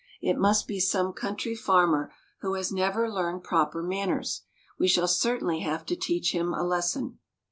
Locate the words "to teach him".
5.85-6.55